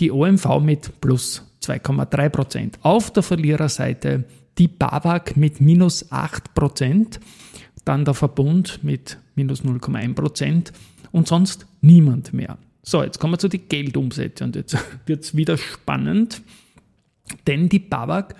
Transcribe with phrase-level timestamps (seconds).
[0.00, 2.78] die OMV mit plus 2,3 Prozent.
[2.82, 4.24] Auf der Verliererseite
[4.58, 7.20] die BAWAG mit minus 8 Prozent,
[7.84, 10.72] dann der Verbund mit minus 0,1 Prozent
[11.12, 12.58] und sonst niemand mehr.
[12.82, 16.42] So, jetzt kommen wir zu den Geldumsätzen und jetzt wird es wieder spannend,
[17.46, 18.34] denn die BAWAG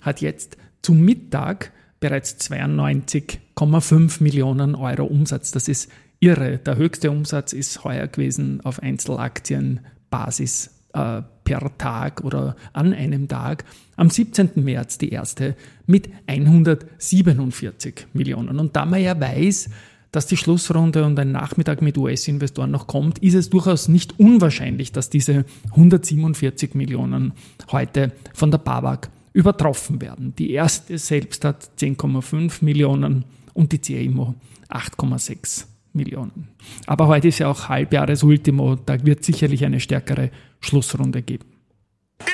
[0.00, 5.50] hat jetzt zum Mittag bereits 92,5 Millionen Euro Umsatz.
[5.50, 5.90] Das ist
[6.20, 6.58] irre.
[6.58, 13.64] Der höchste Umsatz ist heuer gewesen auf Einzelaktienbasis äh, per Tag oder an einem Tag.
[13.96, 14.50] Am 17.
[14.56, 15.54] März die erste
[15.86, 18.58] mit 147 Millionen.
[18.58, 19.70] Und da man ja weiß,
[20.10, 24.90] dass die Schlussrunde und ein Nachmittag mit US-Investoren noch kommt, ist es durchaus nicht unwahrscheinlich,
[24.92, 27.32] dass diese 147 Millionen
[27.70, 30.34] heute von der BAWAG übertroffen werden.
[30.38, 34.34] Die erste selbst hat 10,5 Millionen und die CIMO
[34.70, 36.48] 8,6 Millionen.
[36.86, 40.30] Aber heute ist ja auch Halbjahresultimo, da wird sicherlich eine stärkere
[40.60, 41.46] Schlussrunde geben.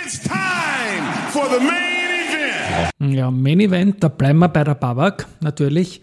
[0.04, 0.32] It's time
[1.30, 3.14] for the main event.
[3.16, 6.02] Ja, Main Event, da bleiben wir bei der Babak natürlich.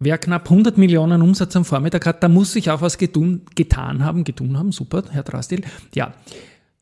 [0.00, 4.04] Wer knapp 100 Millionen Umsatz am Vormittag hat, da muss sich auch was getun, getan
[4.04, 4.24] haben.
[4.24, 5.62] Getun haben, super, Herr Drastil.
[5.94, 6.12] Ja,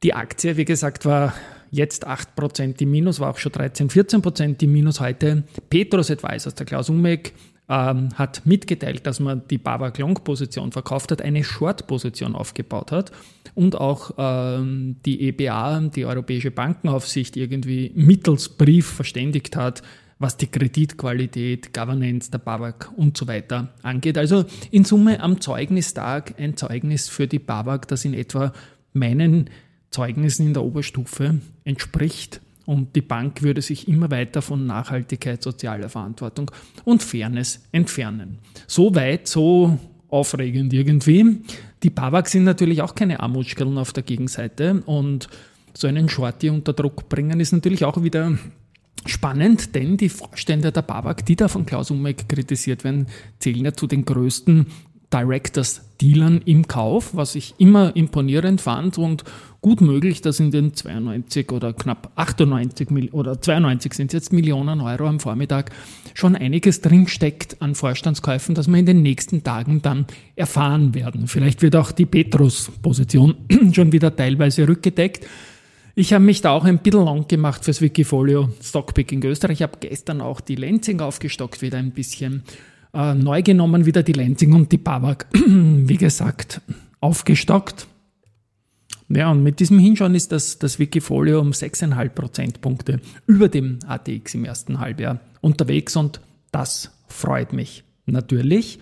[0.03, 1.32] die Aktie, wie gesagt, war
[1.70, 5.44] jetzt 8% im Minus, war auch schon 13, 14% im Minus heute.
[5.70, 7.32] Petros Advisors, der Klaus Umek,
[7.69, 12.93] ähm, hat mitgeteilt, dass man die Baba Long Position verkauft hat, eine Short Position aufgebaut
[12.93, 13.12] hat
[13.55, 19.83] und auch ähm, die EBA, die Europäische Bankenaufsicht, irgendwie mittels Brief verständigt hat,
[20.19, 24.19] was die Kreditqualität, Governance der BAWAG und so weiter angeht.
[24.19, 28.53] Also in Summe am Zeugnistag ein Zeugnis für die BAWAG, das in etwa
[28.93, 29.51] meinen
[29.91, 32.41] Zeugnissen in der Oberstufe entspricht.
[32.67, 36.50] Und die Bank würde sich immer weiter von Nachhaltigkeit, sozialer Verantwortung
[36.84, 38.39] und Fairness entfernen.
[38.67, 39.78] So weit, so
[40.09, 41.43] aufregend irgendwie.
[41.83, 45.28] Die Babak sind natürlich auch keine Armutsschellen auf der Gegenseite und
[45.75, 48.37] so einen Shorty unter Druck bringen ist natürlich auch wieder
[49.06, 53.06] spannend, denn die Vorstände der Babak, die da von Klaus Umek kritisiert werden,
[53.39, 54.67] zählen ja zu den größten
[55.12, 59.25] Directors Dealern im Kauf, was ich immer imponierend fand und
[59.62, 65.06] gut möglich, dass in den 92 oder knapp 98 oder 92 sind jetzt Millionen Euro
[65.06, 65.71] am Vormittag
[66.15, 71.28] schon einiges drinsteckt an Vorstandskäufen, das wir in den nächsten Tagen dann erfahren werden.
[71.28, 73.36] Vielleicht wird auch die Petrus-Position
[73.72, 75.27] schon wieder teilweise rückgedeckt.
[75.95, 79.59] Ich habe mich da auch ein bisschen lang gemacht fürs Wikifolio Stockpicking Österreich.
[79.59, 82.42] Ich habe gestern auch die Lenzing aufgestockt wieder ein bisschen
[82.95, 86.63] äh, neu genommen wieder die Lenzing und die Babak, wie gesagt,
[87.01, 87.86] aufgestockt.
[89.14, 94.34] Ja, und mit diesem Hinschauen ist das, das Wikifolio um 6,5 Prozentpunkte über dem ATX
[94.34, 98.78] im ersten Halbjahr unterwegs und das freut mich natürlich.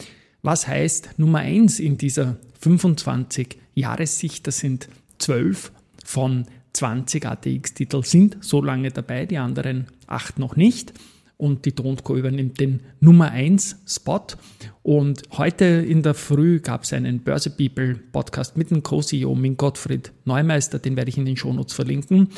[0.44, 4.48] Was heißt Nummer 1 in dieser 25 Jahressicht?
[4.48, 4.88] Das sind
[5.20, 5.72] 12
[6.06, 10.94] von 20 ATX-Titel sind so lange dabei, die anderen 8 noch nicht
[11.42, 14.28] und die Tonco übernimmt den Nummer 1 Spot.
[14.84, 19.58] Und heute in der Früh gab es einen Börse People Podcast mit dem Co-CEO mit
[19.58, 22.30] Gottfried Neumeister, den werde ich in den Shownotes verlinken.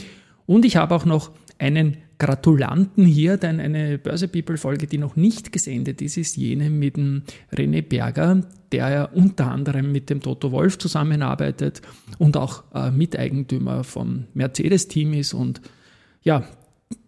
[0.45, 5.17] Und ich habe auch noch einen Gratulanten hier, denn eine Börse People Folge, die noch
[5.17, 8.41] nicht gesendet ist, ist jene mit dem René Berger,
[8.71, 11.81] der ja unter anderem mit dem Toto Wolf zusammenarbeitet
[12.19, 15.59] und auch äh, Miteigentümer vom Mercedes-Team ist und
[16.21, 16.45] ja,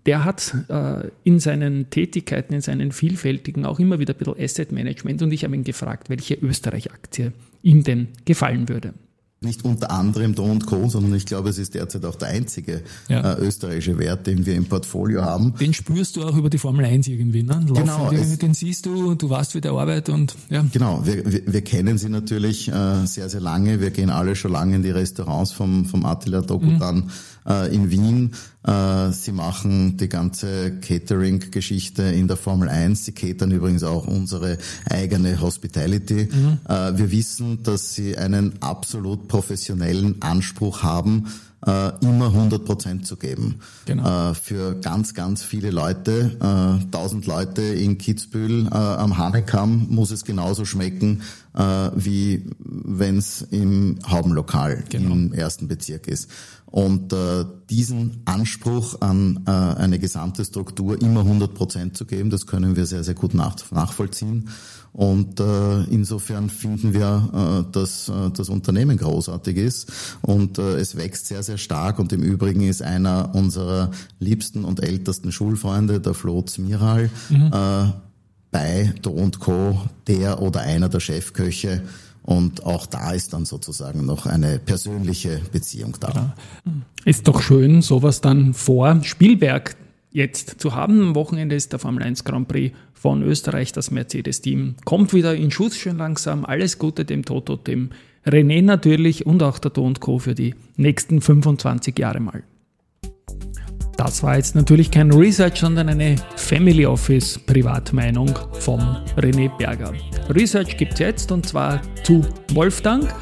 [0.05, 4.73] der hat äh, in seinen Tätigkeiten, in seinen vielfältigen auch immer wieder ein bisschen Asset
[4.73, 7.31] Management und ich habe ihn gefragt, welche Österreich-Aktie
[7.61, 8.93] ihm denn gefallen würde
[9.41, 13.33] nicht unter anderem Do Co., sondern ich glaube, es ist derzeit auch der einzige ja.
[13.33, 15.53] äh, österreichische Wert, den wir im Portfolio haben.
[15.59, 17.63] Den spürst du auch über die Formel 1 irgendwie, ne?
[17.67, 18.09] Laufen genau.
[18.11, 20.65] Den siehst du, du weißt, wie der arbeitet und ja.
[20.71, 23.81] Genau, wir, wir, wir kennen sie natürlich äh, sehr, sehr lange.
[23.81, 27.09] Wir gehen alle schon lange in die Restaurants vom, vom Attila Dokutan mhm.
[27.47, 28.33] Äh, in Wien.
[28.63, 33.05] Äh, sie machen die ganze Catering-Geschichte in der Formel 1.
[33.05, 34.57] Sie catern übrigens auch unsere
[34.89, 36.29] eigene Hospitality.
[36.31, 36.59] Mhm.
[36.67, 41.27] Äh, wir wissen, dass sie einen absolut professionellen Anspruch haben,
[41.65, 43.55] äh, immer 100 Prozent zu geben.
[43.85, 44.31] Genau.
[44.31, 50.11] Äh, für ganz, ganz viele Leute, äh, 1000 Leute in Kitzbühel äh, am Hanekamm muss
[50.11, 51.21] es genauso schmecken,
[51.55, 55.13] äh, wie wenn es im Haubenlokal genau.
[55.13, 56.29] im ersten Bezirk ist.
[56.65, 62.47] Und äh, diesen Anspruch an äh, eine gesamte Struktur immer 100 Prozent zu geben, das
[62.47, 64.49] können wir sehr, sehr gut nach, nachvollziehen.
[64.91, 69.91] Und äh, insofern finden wir, äh, dass äh, das Unternehmen großartig ist
[70.21, 71.99] und äh, es wächst sehr, sehr stark.
[71.99, 77.51] Und im Übrigen ist einer unserer liebsten und ältesten Schulfreunde, der Flo Zmiral, mhm.
[77.53, 77.91] äh,
[78.51, 79.81] bei Do Co.
[80.07, 81.81] der oder einer der Chefköche.
[82.23, 86.09] Und auch da ist dann sozusagen noch eine persönliche Beziehung da.
[86.09, 86.35] Ja.
[87.05, 89.75] Ist doch schön, sowas dann vor Spielberg
[90.15, 91.01] jetzt zu haben.
[91.01, 93.73] Am Wochenende ist der Formel 1 Grand Prix von Österreich.
[93.73, 96.45] Das Mercedes-Team kommt wieder in Schuss schon langsam.
[96.45, 97.89] Alles Gute dem Toto, dem
[98.25, 100.17] René natürlich und auch der Do Co.
[100.17, 102.43] für die nächsten 25 Jahre mal.
[103.97, 108.79] Das war jetzt natürlich kein Research, sondern eine Family Office Privatmeinung von
[109.17, 109.93] René Berger.
[110.29, 113.13] Research gibt es jetzt und zwar zu Wolfgang.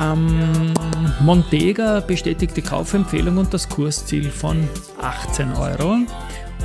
[0.00, 0.72] Ähm,
[1.20, 4.68] Montega bestätigt die Kaufempfehlung und das Kursziel von
[5.00, 5.98] 18 Euro.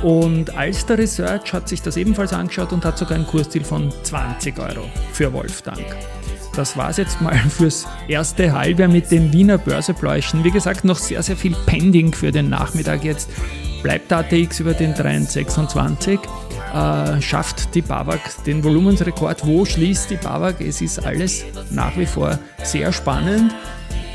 [0.02, 4.58] Und Alster Research hat sich das ebenfalls angeschaut und hat sogar ein Kursziel von 20
[4.58, 5.84] Euro für Wolfgang.
[6.54, 10.42] Das war es jetzt mal fürs erste Halbjahr mit den Wiener Börsebläuschen.
[10.42, 13.30] Wie gesagt, noch sehr, sehr viel Pending für den Nachmittag jetzt.
[13.82, 16.18] Bleibt ATX über den 326
[16.74, 19.46] äh, schafft die BAWAG den Volumensrekord.
[19.46, 20.60] Wo schließt die BAWAG?
[20.60, 23.52] Es ist alles nach wie vor sehr spannend.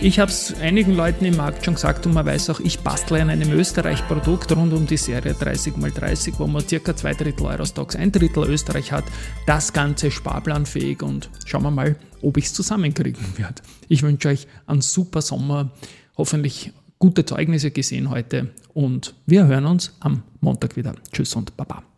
[0.03, 3.21] Ich habe es einigen Leuten im Markt schon gesagt und man weiß auch, ich bastle
[3.21, 8.11] an einem Österreich-Produkt rund um die Serie 30x30, wo man circa zwei Drittel Eurostox, ein
[8.11, 9.03] Drittel Österreich hat.
[9.45, 13.61] Das Ganze sparplanfähig und schauen wir mal, ob ich es zusammenkriegen werde.
[13.89, 15.69] Ich wünsche euch einen super Sommer,
[16.17, 20.95] hoffentlich gute Zeugnisse gesehen heute und wir hören uns am Montag wieder.
[21.11, 21.90] Tschüss und Baba.